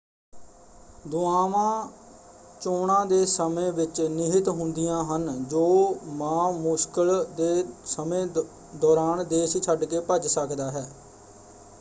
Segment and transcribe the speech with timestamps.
[1.07, 1.87] ਦੁਆਵਾਂ
[2.61, 5.65] ਚੋਣਾ ਦੇ ਸਮੇਂ ਵਿੱਚ ਨਿਹਿਤ ਹੁੰਦੀਆਂ ਹਨ ਜੋ
[6.13, 7.63] ਮਾ ਮੁਸ਼ਕਿਲ ਦੇ
[7.85, 8.25] ਸਮੇਂ
[8.75, 10.87] ਦੌਰਾਨ ਦੇਸ਼ ਛੱਡਕੇ ਭੱਜ ਸਕਦਾ ਹੈ।